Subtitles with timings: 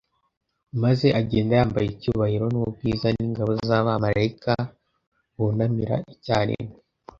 [0.83, 4.53] Maze agenda yambaye icyubahiro n'ubwiza, n'ingabo z'abamaraika
[5.37, 6.73] bunamira icyarimwe